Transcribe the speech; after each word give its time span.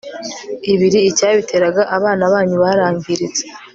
ibiri 0.73 0.99
icyabiteraga 1.09 1.81
Abana 1.97 2.23
banyu 2.33 2.57
barangiritse 2.63 3.43